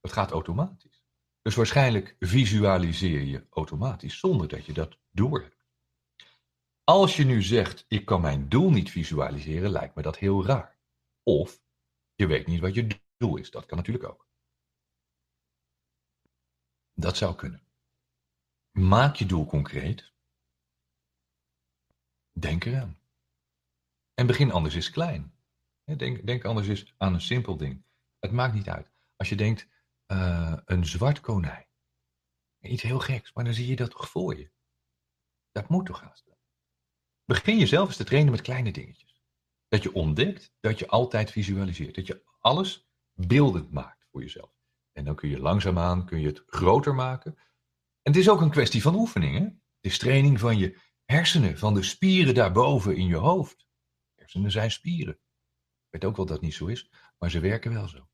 Dat 0.00 0.12
gaat 0.12 0.30
automatisch. 0.30 1.04
Dus 1.42 1.54
waarschijnlijk 1.54 2.16
visualiseer 2.18 3.22
je 3.22 3.46
automatisch 3.50 4.18
zonder 4.18 4.48
dat 4.48 4.66
je 4.66 4.72
dat 4.72 4.98
doorhebt. 5.10 5.66
Als 6.84 7.16
je 7.16 7.24
nu 7.24 7.42
zegt, 7.42 7.84
ik 7.88 8.04
kan 8.04 8.20
mijn 8.20 8.48
doel 8.48 8.70
niet 8.70 8.90
visualiseren, 8.90 9.70
lijkt 9.70 9.94
me 9.94 10.02
dat 10.02 10.18
heel 10.18 10.46
raar. 10.46 10.78
Of 11.22 11.61
je 12.22 12.28
weet 12.28 12.46
niet 12.46 12.60
wat 12.60 12.74
je 12.74 13.00
doel 13.16 13.36
is. 13.36 13.50
Dat 13.50 13.66
kan 13.66 13.76
natuurlijk 13.76 14.04
ook. 14.04 14.26
Dat 16.94 17.16
zou 17.16 17.34
kunnen. 17.34 17.66
Maak 18.70 19.14
je 19.14 19.26
doel 19.26 19.46
concreet. 19.46 20.12
Denk 22.32 22.64
eraan. 22.64 22.98
En 24.14 24.26
begin 24.26 24.52
anders 24.52 24.74
eens 24.74 24.90
klein. 24.90 25.34
Denk, 25.84 26.26
denk 26.26 26.44
anders 26.44 26.68
eens 26.68 26.94
aan 26.96 27.14
een 27.14 27.20
simpel 27.20 27.56
ding. 27.56 27.84
Het 28.18 28.32
maakt 28.32 28.54
niet 28.54 28.68
uit. 28.68 28.90
Als 29.16 29.28
je 29.28 29.36
denkt, 29.36 29.68
uh, 30.06 30.56
een 30.64 30.86
zwart 30.86 31.20
konijn. 31.20 31.66
Iets 32.60 32.82
heel 32.82 32.98
geks, 32.98 33.32
maar 33.32 33.44
dan 33.44 33.54
zie 33.54 33.66
je 33.66 33.76
dat 33.76 33.90
toch 33.90 34.08
voor 34.08 34.38
je. 34.38 34.50
Dat 35.52 35.68
moet 35.68 35.86
toch 35.86 36.00
haast. 36.00 36.30
Begin 37.24 37.58
jezelf 37.58 37.88
eens 37.88 37.96
te 37.96 38.04
trainen 38.04 38.32
met 38.32 38.40
kleine 38.40 38.72
dingetjes. 38.72 39.11
Dat 39.72 39.82
je 39.82 39.92
ontdekt 39.92 40.52
dat 40.60 40.78
je 40.78 40.86
altijd 40.86 41.30
visualiseert. 41.30 41.94
Dat 41.94 42.06
je 42.06 42.22
alles 42.40 42.88
beeldend 43.12 43.70
maakt 43.70 44.06
voor 44.10 44.20
jezelf. 44.20 44.54
En 44.92 45.04
dan 45.04 45.14
kun 45.14 45.28
je 45.28 45.38
langzaamaan 45.38 46.06
kun 46.06 46.20
je 46.20 46.26
het 46.26 46.42
groter 46.46 46.94
maken. 46.94 47.34
En 48.02 48.12
het 48.12 48.16
is 48.16 48.28
ook 48.28 48.40
een 48.40 48.50
kwestie 48.50 48.82
van 48.82 48.94
oefening. 48.94 49.38
Hè? 49.38 49.44
Het 49.44 49.56
is 49.80 49.98
training 49.98 50.40
van 50.40 50.58
je 50.58 50.78
hersenen, 51.04 51.58
van 51.58 51.74
de 51.74 51.82
spieren 51.82 52.34
daarboven 52.34 52.96
in 52.96 53.06
je 53.06 53.16
hoofd. 53.16 53.66
Hersenen 54.14 54.50
zijn 54.50 54.70
spieren. 54.70 55.14
Ik 55.14 55.88
weet 55.90 56.04
ook 56.04 56.16
wel 56.16 56.26
dat 56.26 56.36
het 56.36 56.44
niet 56.44 56.54
zo 56.54 56.66
is, 56.66 56.90
maar 57.18 57.30
ze 57.30 57.40
werken 57.40 57.72
wel 57.72 57.88
zo. 57.88 58.08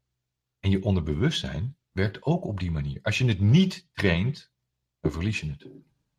En 0.59 0.71
je 0.71 0.83
onderbewustzijn 0.83 1.79
werkt 1.93 2.23
ook 2.23 2.45
op 2.45 2.61
die 2.61 2.71
manier. 2.71 2.99
Als 3.03 3.19
je 3.19 3.25
het 3.25 3.41
niet 3.41 3.89
traint, 3.93 4.53
dan 5.01 5.13
verlies 5.13 5.41
je 5.41 5.51
het. 5.51 5.67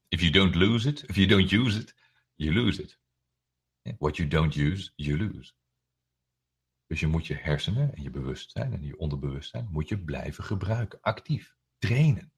If 0.07 0.19
you 0.19 0.31
don't 0.31 0.55
lose 0.55 0.89
it, 0.89 1.03
if 1.03 1.15
you 1.15 1.27
don't 1.27 1.51
use 1.51 1.79
it, 1.79 1.95
you 2.35 2.53
lose 2.53 2.83
it. 2.83 2.99
What 3.97 4.17
you 4.17 4.29
don't 4.29 4.55
use, 4.55 4.91
you 4.95 5.17
lose. 5.17 5.53
Dus 6.85 6.99
je 6.99 7.07
moet 7.07 7.27
je 7.27 7.35
hersenen 7.35 7.95
en 7.95 8.03
je 8.03 8.09
bewustzijn 8.09 8.73
en 8.73 8.85
je 8.85 8.97
onderbewustzijn 8.97 9.67
moet 9.71 9.89
je 9.89 10.03
blijven 10.03 10.43
gebruiken, 10.43 11.01
actief, 11.01 11.55
trainen. 11.77 12.33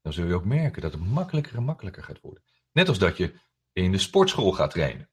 Dan 0.00 0.12
zul 0.12 0.26
je 0.26 0.34
ook 0.34 0.44
merken 0.44 0.82
dat 0.82 0.92
het 0.92 1.06
makkelijker 1.06 1.56
en 1.56 1.64
makkelijker 1.64 2.02
gaat 2.02 2.20
worden. 2.20 2.42
Net 2.72 2.88
als 2.88 2.98
dat 2.98 3.16
je 3.16 3.34
in 3.72 3.92
de 3.92 3.98
sportschool 3.98 4.52
gaat 4.52 4.70
trainen. 4.70 5.10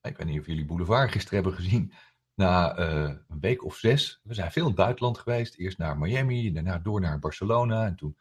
Ik 0.00 0.16
weet 0.16 0.26
niet 0.26 0.40
of 0.40 0.46
jullie 0.46 0.64
Boulevard 0.64 1.10
gisteren 1.10 1.42
hebben 1.42 1.60
gezien. 1.60 1.92
Na 2.34 2.78
uh, 2.78 3.14
een 3.28 3.40
week 3.40 3.64
of 3.64 3.76
zes, 3.76 4.20
we 4.22 4.34
zijn 4.34 4.52
veel 4.52 4.62
in 4.62 4.68
het 4.68 4.76
buitenland 4.76 5.18
geweest. 5.18 5.54
Eerst 5.54 5.78
naar 5.78 5.98
Miami, 5.98 6.52
daarna 6.52 6.78
door 6.78 7.00
naar 7.00 7.18
Barcelona. 7.18 7.86
En 7.86 7.96
toen 7.96 8.16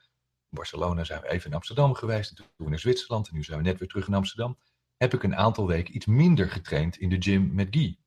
in 0.49 0.57
Barcelona 0.57 1.03
zijn 1.03 1.21
we 1.21 1.29
even 1.29 1.49
in 1.49 1.55
Amsterdam 1.55 1.93
geweest. 1.93 2.29
En 2.29 2.45
toen 2.55 2.69
naar 2.69 2.79
Zwitserland. 2.79 3.27
En 3.27 3.35
nu 3.35 3.43
zijn 3.43 3.57
we 3.57 3.63
net 3.63 3.79
weer 3.79 3.87
terug 3.87 4.07
in 4.07 4.13
Amsterdam. 4.13 4.57
Heb 4.97 5.13
ik 5.13 5.23
een 5.23 5.35
aantal 5.35 5.67
weken 5.67 5.95
iets 5.95 6.05
minder 6.05 6.49
getraind 6.49 6.97
in 6.97 7.09
de 7.09 7.21
gym 7.21 7.53
met 7.53 7.67
Guy. 7.71 7.97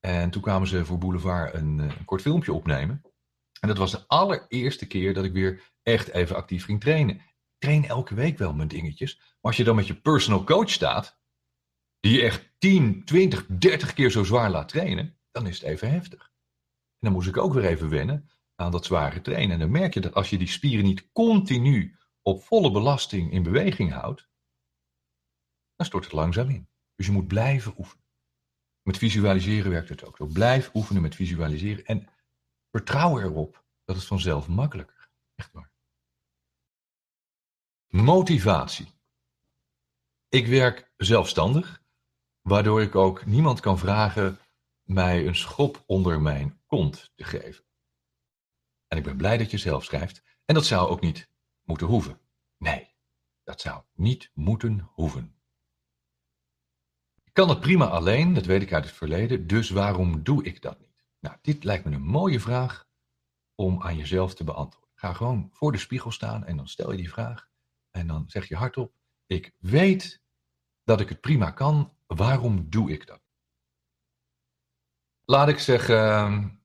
En 0.00 0.30
toen 0.30 0.42
kwamen 0.42 0.68
ze 0.68 0.84
voor 0.84 0.98
Boulevard 0.98 1.54
een, 1.54 1.80
eh, 1.80 1.98
een, 1.98 2.04
kort 2.04 2.22
filmpje 2.22 2.52
opnemen. 2.52 3.02
En 3.60 3.68
dat 3.68 3.78
was 3.78 3.90
de 3.90 4.04
allereerste 4.06 4.86
keer 4.86 5.14
dat 5.14 5.24
ik 5.24 5.32
weer 5.32 5.72
echt 5.82 6.08
even 6.08 6.36
actief 6.36 6.64
ging 6.64 6.80
trainen. 6.80 7.14
Ik 7.16 7.22
train 7.58 7.84
elke 7.84 8.14
week 8.14 8.38
wel 8.38 8.54
mijn 8.54 8.68
dingetjes. 8.68 9.16
Maar 9.16 9.36
als 9.40 9.56
je 9.56 9.64
dan 9.64 9.76
met 9.76 9.86
je 9.86 10.00
personal 10.00 10.44
coach 10.44 10.70
staat, 10.70 11.18
die 12.00 12.12
je 12.12 12.22
echt 12.22 12.54
10, 12.58 13.04
20, 13.04 13.46
30 13.46 13.92
keer 13.94 14.10
zo 14.10 14.24
zwaar 14.24 14.50
laat 14.50 14.68
trainen, 14.68 15.18
dan 15.30 15.46
is 15.46 15.58
het 15.58 15.68
even 15.68 15.90
heftig. 15.90 16.22
En 16.98 16.98
dan 16.98 17.12
moest 17.12 17.28
ik 17.28 17.36
ook 17.36 17.52
weer 17.52 17.64
even 17.64 17.88
wennen 17.88 18.30
aan 18.54 18.70
dat 18.70 18.84
zware 18.84 19.20
trainen. 19.20 19.52
En 19.52 19.58
dan 19.58 19.70
merk 19.70 19.94
je 19.94 20.00
dat 20.00 20.14
als 20.14 20.30
je 20.30 20.38
die 20.38 20.48
spieren 20.48 20.84
niet 20.84 21.12
continu 21.12 21.96
op 22.22 22.44
volle 22.44 22.70
belasting 22.70 23.32
in 23.32 23.42
beweging 23.42 23.92
houdt, 23.92 24.28
dan 25.76 25.86
stort 25.86 26.04
het 26.04 26.12
langzaam 26.12 26.48
in. 26.48 26.68
Dus 26.94 27.06
je 27.06 27.12
moet 27.12 27.26
blijven 27.26 27.74
oefenen. 27.78 28.04
Met 28.82 28.98
visualiseren 28.98 29.70
werkt 29.70 29.88
het 29.88 30.04
ook 30.04 30.16
zo. 30.16 30.26
Blijf 30.26 30.74
oefenen 30.74 31.02
met 31.02 31.14
visualiseren 31.14 31.84
en 31.84 32.08
vertrouw 32.70 33.20
erop 33.20 33.64
dat 33.84 33.96
het 33.96 34.04
vanzelf 34.04 34.48
makkelijker. 34.48 35.10
Echt 35.34 35.52
waar. 35.52 35.70
Motivatie. 37.86 38.94
Ik 40.28 40.46
werk 40.46 40.92
zelfstandig, 40.96 41.82
waardoor 42.40 42.82
ik 42.82 42.94
ook 42.94 43.24
niemand 43.24 43.60
kan 43.60 43.78
vragen 43.78 44.38
mij 44.82 45.26
een 45.26 45.36
schop 45.36 45.82
onder 45.86 46.20
mijn 46.20 46.60
kont 46.66 47.12
te 47.14 47.24
geven. 47.24 47.64
En 48.86 48.98
ik 48.98 49.04
ben 49.04 49.16
blij 49.16 49.36
dat 49.36 49.50
je 49.50 49.58
zelf 49.58 49.84
schrijft. 49.84 50.22
En 50.44 50.54
dat 50.54 50.64
zou 50.64 50.88
ook 50.88 51.00
niet 51.00 51.30
moeten 51.62 51.86
hoeven. 51.86 52.20
Nee, 52.56 52.94
dat 53.42 53.60
zou 53.60 53.82
niet 53.92 54.30
moeten 54.34 54.90
hoeven 54.92 55.35
kan 57.36 57.48
het 57.48 57.60
prima 57.60 57.86
alleen, 57.86 58.34
dat 58.34 58.44
weet 58.44 58.62
ik 58.62 58.72
uit 58.72 58.84
het 58.84 58.94
verleden, 58.94 59.46
dus 59.46 59.70
waarom 59.70 60.22
doe 60.22 60.44
ik 60.44 60.62
dat 60.62 60.78
niet? 60.78 61.04
Nou, 61.20 61.36
dit 61.42 61.64
lijkt 61.64 61.84
me 61.84 61.94
een 61.94 62.02
mooie 62.02 62.40
vraag 62.40 62.88
om 63.54 63.82
aan 63.82 63.96
jezelf 63.96 64.34
te 64.34 64.44
beantwoorden. 64.44 64.90
Ga 64.94 65.12
gewoon 65.12 65.48
voor 65.52 65.72
de 65.72 65.78
spiegel 65.78 66.10
staan 66.10 66.44
en 66.44 66.56
dan 66.56 66.68
stel 66.68 66.90
je 66.90 66.96
die 66.96 67.10
vraag 67.10 67.48
en 67.90 68.06
dan 68.06 68.24
zeg 68.26 68.48
je 68.48 68.56
hardop, 68.56 68.94
ik 69.26 69.54
weet 69.58 70.22
dat 70.84 71.00
ik 71.00 71.08
het 71.08 71.20
prima 71.20 71.50
kan, 71.50 71.96
waarom 72.06 72.70
doe 72.70 72.90
ik 72.90 73.06
dat? 73.06 73.20
Laat 75.24 75.48
ik 75.48 75.58
zeggen, 75.58 76.60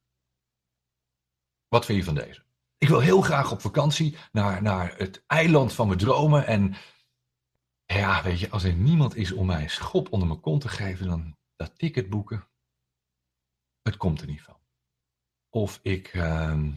wat 1.68 1.86
vind 1.86 1.98
je 1.98 2.04
van 2.04 2.16
deze? 2.16 2.44
Ik 2.78 2.88
wil 2.88 3.00
heel 3.00 3.22
graag 3.22 3.52
op 3.52 3.62
vakantie 3.62 4.18
naar, 4.32 4.62
naar 4.62 4.98
het 4.98 5.24
eiland 5.28 5.74
van 5.74 5.88
mijn 5.88 6.00
dromen 6.00 6.48
en 6.48 6.76
ja, 7.94 8.24
weet 8.24 8.40
je, 8.40 8.50
als 8.50 8.64
er 8.64 8.74
niemand 8.74 9.16
is 9.16 9.32
om 9.32 9.46
mij 9.46 9.64
een 9.64 9.70
schop 9.70 10.12
onder 10.12 10.28
mijn 10.28 10.40
kont 10.40 10.62
te 10.62 10.70
geven, 10.70 11.08
dan 11.08 11.38
dat 11.56 11.78
ticket 11.78 12.10
boeken, 12.10 12.48
het 13.82 13.98
komt 13.98 14.22
er 14.22 14.28
niet 14.28 14.42
van. 14.42 14.60
Of 15.50 15.80
ik, 15.82 16.08
ehm, 16.08 16.72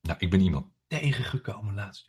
nou, 0.00 0.18
ik 0.18 0.30
ben 0.30 0.40
iemand 0.40 0.66
tegengekomen 0.86 1.74
laatst. 1.74 2.08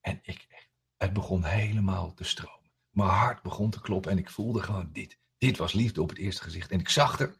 En 0.00 0.18
ik, 0.22 0.68
het 0.96 1.12
begon 1.12 1.44
helemaal 1.44 2.14
te 2.14 2.24
stromen. 2.24 2.70
Mijn 2.90 3.08
hart 3.08 3.42
begon 3.42 3.70
te 3.70 3.80
kloppen 3.80 4.10
en 4.10 4.18
ik 4.18 4.30
voelde 4.30 4.62
gewoon 4.62 4.92
dit. 4.92 5.18
Dit 5.38 5.56
was 5.56 5.72
liefde 5.72 6.02
op 6.02 6.08
het 6.08 6.18
eerste 6.18 6.42
gezicht. 6.42 6.70
En 6.70 6.80
ik 6.80 6.88
zag 6.88 7.20
er. 7.20 7.38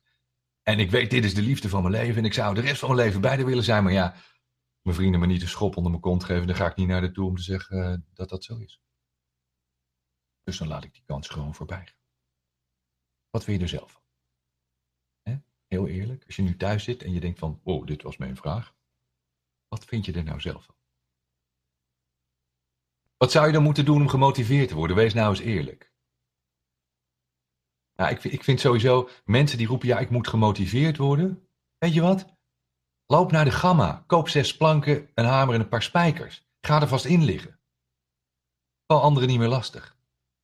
En 0.62 0.78
ik 0.78 0.90
weet, 0.90 1.11
dit 1.11 1.25
is 1.25 1.35
de 1.35 1.43
liefde 1.43 1.69
van 1.69 1.83
mijn 1.83 1.95
leven. 1.95 2.16
En 2.16 2.25
ik 2.25 2.35
zou 2.35 2.54
de 2.54 2.61
rest 2.61 2.78
van 2.78 2.88
mijn 2.88 3.07
leven 3.07 3.21
bij 3.21 3.37
haar 3.37 3.45
willen 3.45 3.64
zijn. 3.64 3.85
Maar 3.85 3.93
ja, 3.93 4.14
mijn 4.83 4.97
vrienden 4.97 5.21
me 5.21 5.26
niet 5.26 5.43
een 5.43 5.49
schop 5.49 5.76
onder 5.76 5.90
mijn 5.90 6.02
kont 6.02 6.25
geven. 6.25 6.47
Dan 6.47 6.57
ga 6.57 6.66
ik 6.66 6.76
niet 6.76 6.88
naar 6.88 7.00
de 7.00 7.11
toe 7.11 7.28
om 7.28 7.37
te 7.37 7.43
zeggen 7.43 7.93
eh, 7.93 7.99
dat 8.14 8.28
dat 8.28 8.45
zo 8.45 8.57
is. 8.57 8.81
Dus 10.44 10.58
dan 10.58 10.68
laat 10.68 10.84
ik 10.84 10.92
die 10.92 11.04
kans 11.04 11.28
gewoon 11.28 11.54
voorbij 11.54 11.86
gaan. 11.86 12.02
Wat 13.30 13.44
vind 13.44 13.56
je 13.56 13.62
er 13.62 13.68
zelf 13.68 13.92
van? 13.92 14.02
Heel 15.74 15.88
eerlijk, 15.88 16.24
als 16.26 16.36
je 16.36 16.42
nu 16.42 16.56
thuis 16.56 16.84
zit 16.84 17.02
en 17.02 17.12
je 17.12 17.20
denkt 17.20 17.38
van, 17.38 17.60
oh, 17.62 17.86
dit 17.86 18.02
was 18.02 18.16
mijn 18.16 18.36
vraag. 18.36 18.74
Wat 19.68 19.84
vind 19.84 20.04
je 20.04 20.12
er 20.12 20.24
nou 20.24 20.40
zelf 20.40 20.64
van? 20.64 20.74
Wat 23.16 23.30
zou 23.30 23.46
je 23.46 23.52
dan 23.52 23.62
moeten 23.62 23.84
doen 23.84 24.00
om 24.00 24.08
gemotiveerd 24.08 24.68
te 24.68 24.74
worden? 24.74 24.96
Wees 24.96 25.14
nou 25.14 25.30
eens 25.30 25.40
eerlijk. 25.40 25.92
Nou, 27.94 28.10
ik, 28.10 28.24
ik 28.24 28.44
vind 28.44 28.60
sowieso 28.60 29.08
mensen 29.24 29.58
die 29.58 29.66
roepen, 29.66 29.88
ja, 29.88 29.98
ik 29.98 30.10
moet 30.10 30.28
gemotiveerd 30.28 30.96
worden. 30.96 31.48
Weet 31.78 31.94
je 31.94 32.00
wat? 32.00 32.36
Loop 33.06 33.30
naar 33.30 33.44
de 33.44 33.50
gamma, 33.50 34.04
koop 34.06 34.28
zes 34.28 34.56
planken, 34.56 35.10
een 35.14 35.24
hamer 35.24 35.54
en 35.54 35.60
een 35.60 35.68
paar 35.68 35.82
spijkers. 35.82 36.48
Ga 36.60 36.80
er 36.80 36.88
vast 36.88 37.04
in 37.04 37.24
liggen. 37.24 37.60
Val 38.86 39.02
anderen 39.02 39.28
niet 39.28 39.38
meer 39.38 39.48
lastig. 39.48 39.96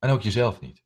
En 0.03 0.09
ook 0.09 0.21
jezelf 0.21 0.61
niet. 0.61 0.83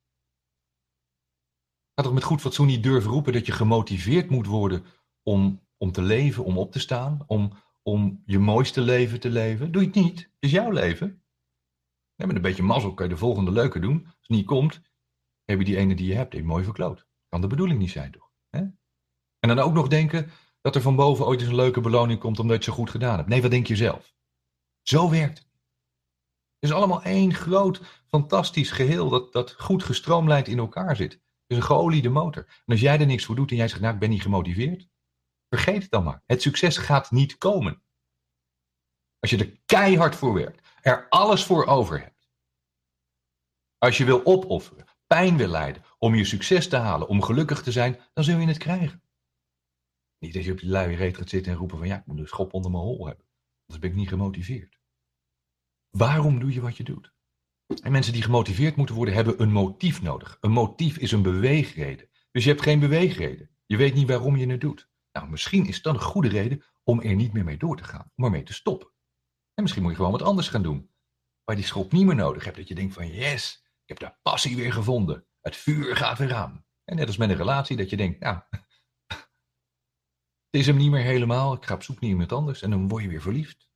Ga 1.93 2.03
toch 2.03 2.13
met 2.13 2.23
goed 2.23 2.41
fatsoen 2.41 2.67
niet 2.67 2.83
durven 2.83 3.11
roepen 3.11 3.33
dat 3.33 3.45
je 3.45 3.51
gemotiveerd 3.51 4.29
moet 4.29 4.45
worden 4.45 4.85
om, 5.23 5.61
om 5.77 5.91
te 5.91 6.01
leven, 6.01 6.43
om 6.43 6.57
op 6.57 6.71
te 6.71 6.79
staan, 6.79 7.23
om, 7.27 7.53
om 7.83 8.21
je 8.25 8.39
mooiste 8.39 8.81
leven 8.81 9.19
te 9.19 9.29
leven. 9.29 9.71
Doe 9.71 9.81
je 9.81 9.87
het 9.87 9.97
niet. 9.97 10.19
Het 10.19 10.31
is 10.39 10.51
jouw 10.51 10.71
leven. 10.71 11.23
met 12.15 12.35
een 12.35 12.41
beetje 12.41 12.63
mazzel 12.63 12.93
kan 12.93 13.07
je 13.07 13.13
de 13.13 13.19
volgende 13.19 13.51
leuke 13.51 13.79
doen. 13.79 14.05
Als 14.05 14.15
het 14.19 14.29
niet 14.29 14.45
komt, 14.45 14.81
heb 15.45 15.59
je 15.59 15.65
die 15.65 15.77
ene 15.77 15.95
die 15.95 16.07
je 16.07 16.15
hebt 16.15 16.33
even 16.33 16.47
mooi 16.47 16.63
verkloot. 16.63 17.07
Kan 17.29 17.41
de 17.41 17.47
bedoeling 17.47 17.79
niet 17.79 17.91
zijn, 17.91 18.11
toch? 18.11 18.31
En 19.39 19.55
dan 19.55 19.59
ook 19.59 19.73
nog 19.73 19.87
denken 19.87 20.31
dat 20.61 20.75
er 20.75 20.81
van 20.81 20.95
boven 20.95 21.25
ooit 21.25 21.39
eens 21.39 21.49
een 21.49 21.55
leuke 21.55 21.81
beloning 21.81 22.19
komt 22.19 22.39
omdat 22.39 22.57
je 22.57 22.71
zo 22.71 22.77
goed 22.77 22.89
gedaan 22.89 23.17
hebt. 23.17 23.29
Nee, 23.29 23.41
wat 23.41 23.51
denk 23.51 23.67
je 23.67 23.75
zelf? 23.75 24.15
Zo 24.81 25.09
werkt 25.09 25.37
het. 25.37 25.44
Is 26.65 26.71
allemaal 26.71 27.03
één 27.03 27.33
groot, 27.33 27.81
fantastisch 28.07 28.71
geheel 28.71 29.09
dat, 29.09 29.33
dat 29.33 29.51
goed 29.51 29.83
gestroomlijnd 29.83 30.47
in 30.47 30.57
elkaar 30.57 30.95
zit. 30.95 31.21
Is 31.47 31.57
een 31.57 31.63
geoliede 31.63 32.09
motor. 32.09 32.45
En 32.47 32.63
als 32.65 32.79
jij 32.79 32.99
er 32.99 33.05
niks 33.05 33.25
voor 33.25 33.35
doet 33.35 33.51
en 33.51 33.55
jij 33.55 33.67
zegt, 33.67 33.81
nou, 33.81 33.93
ik 33.93 33.99
ben 33.99 34.09
niet 34.09 34.21
gemotiveerd, 34.21 34.89
vergeet 35.49 35.81
het 35.81 35.91
dan 35.91 36.03
maar. 36.03 36.23
Het 36.25 36.41
succes 36.41 36.77
gaat 36.77 37.11
niet 37.11 37.37
komen. 37.37 37.83
Als 39.19 39.29
je 39.29 39.37
er 39.37 39.59
keihard 39.65 40.15
voor 40.15 40.33
werkt, 40.33 40.67
er 40.81 41.09
alles 41.09 41.43
voor 41.43 41.65
over 41.65 42.01
hebt. 42.01 42.29
Als 43.77 43.97
je 43.97 44.05
wil 44.05 44.25
opofferen, 44.25 44.85
pijn 45.07 45.37
wil 45.37 45.47
lijden, 45.47 45.83
om 45.97 46.15
je 46.15 46.25
succes 46.25 46.69
te 46.69 46.75
halen, 46.75 47.07
om 47.07 47.21
gelukkig 47.21 47.61
te 47.61 47.71
zijn, 47.71 47.99
dan 48.13 48.23
zul 48.23 48.39
je 48.39 48.47
het 48.47 48.57
krijgen. 48.57 49.03
Niet 50.19 50.33
dat 50.33 50.43
je 50.43 50.51
op 50.51 50.59
je 50.59 50.67
luie 50.67 50.95
reet 50.95 51.17
gaat 51.17 51.29
zitten 51.29 51.51
en 51.51 51.57
roepen 51.57 51.77
van 51.77 51.87
ja, 51.87 51.97
ik 51.97 52.05
moet 52.05 52.19
een 52.19 52.27
schop 52.27 52.53
onder 52.53 52.71
mijn 52.71 52.83
hol 52.83 53.05
hebben. 53.05 53.25
Anders 53.65 53.79
ben 53.79 53.89
ik 53.89 53.95
niet 53.95 54.09
gemotiveerd. 54.09 54.79
Waarom 55.97 56.39
doe 56.39 56.53
je 56.53 56.61
wat 56.61 56.77
je 56.77 56.83
doet? 56.83 57.13
En 57.81 57.91
mensen 57.91 58.13
die 58.13 58.21
gemotiveerd 58.21 58.75
moeten 58.75 58.95
worden, 58.95 59.13
hebben 59.13 59.41
een 59.41 59.51
motief 59.51 60.01
nodig. 60.01 60.37
Een 60.41 60.51
motief 60.51 60.97
is 60.97 61.11
een 61.11 61.21
beweegreden. 61.21 62.09
Dus 62.31 62.43
je 62.43 62.49
hebt 62.49 62.61
geen 62.61 62.79
beweegreden. 62.79 63.49
Je 63.65 63.77
weet 63.77 63.93
niet 63.93 64.07
waarom 64.07 64.35
je 64.35 64.47
het 64.47 64.61
doet. 64.61 64.89
Nou, 65.11 65.29
misschien 65.29 65.65
is 65.65 65.81
dat 65.81 65.93
een 65.93 66.01
goede 66.01 66.27
reden 66.27 66.63
om 66.83 67.01
er 67.01 67.15
niet 67.15 67.33
meer 67.33 67.43
mee 67.43 67.57
door 67.57 67.77
te 67.77 67.83
gaan, 67.83 68.11
om 68.15 68.23
ermee 68.23 68.43
te 68.43 68.53
stoppen. 68.53 68.87
En 69.53 69.61
misschien 69.61 69.81
moet 69.81 69.91
je 69.91 69.97
gewoon 69.97 70.11
wat 70.11 70.21
anders 70.21 70.47
gaan 70.47 70.63
doen. 70.63 70.91
Waar 71.43 71.55
die 71.55 71.65
schop 71.65 71.91
niet 71.91 72.05
meer 72.05 72.15
nodig 72.15 72.43
hebt. 72.43 72.57
Dat 72.57 72.67
je 72.67 72.75
denkt 72.75 72.93
van 72.93 73.07
yes, 73.07 73.63
ik 73.85 73.97
heb 73.97 73.99
de 73.99 74.17
passie 74.21 74.55
weer 74.55 74.73
gevonden. 74.73 75.25
Het 75.41 75.55
vuur 75.55 75.95
gaat 75.95 76.17
weer 76.17 76.33
aan. 76.33 76.65
En 76.83 76.95
net 76.95 77.07
als 77.07 77.17
met 77.17 77.29
een 77.29 77.35
relatie, 77.35 77.77
dat 77.77 77.89
je 77.89 77.97
denkt, 77.97 78.19
nou, 78.19 78.41
het 79.07 79.25
is 80.49 80.65
hem 80.65 80.77
niet 80.77 80.91
meer 80.91 81.03
helemaal. 81.03 81.53
Ik 81.53 81.65
ga 81.65 81.73
op 81.73 81.83
zoek 81.83 82.01
naar 82.01 82.09
iemand 82.09 82.31
anders. 82.31 82.61
En 82.61 82.69
dan 82.69 82.87
word 82.87 83.03
je 83.03 83.09
weer 83.09 83.21
verliefd. 83.21 83.73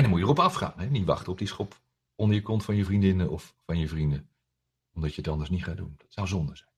En 0.00 0.06
dan 0.06 0.14
moet 0.14 0.24
je 0.24 0.32
erop 0.32 0.44
afgaan. 0.44 0.72
Hè? 0.76 0.86
Niet 0.86 1.04
wachten 1.04 1.32
op 1.32 1.38
die 1.38 1.46
schop 1.46 1.80
onder 2.14 2.36
je 2.36 2.42
kont 2.42 2.64
van 2.64 2.76
je 2.76 2.84
vriendinnen 2.84 3.30
of 3.30 3.54
van 3.66 3.78
je 3.78 3.88
vrienden. 3.88 4.28
Omdat 4.94 5.14
je 5.14 5.20
het 5.20 5.30
anders 5.30 5.50
niet 5.50 5.64
gaat 5.64 5.76
doen. 5.76 5.94
Dat 5.96 6.12
zou 6.12 6.26
zonde 6.26 6.56
zijn. 6.56 6.69